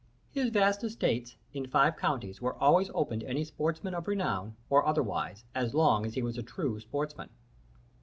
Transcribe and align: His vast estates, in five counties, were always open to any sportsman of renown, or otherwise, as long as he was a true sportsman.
His 0.31 0.49
vast 0.49 0.83
estates, 0.83 1.35
in 1.53 1.67
five 1.67 1.95
counties, 1.95 2.41
were 2.41 2.55
always 2.55 2.89
open 2.95 3.19
to 3.19 3.27
any 3.29 3.43
sportsman 3.43 3.93
of 3.93 4.07
renown, 4.07 4.55
or 4.67 4.83
otherwise, 4.83 5.45
as 5.53 5.75
long 5.75 6.07
as 6.07 6.15
he 6.15 6.23
was 6.23 6.39
a 6.39 6.41
true 6.41 6.79
sportsman. 6.79 7.29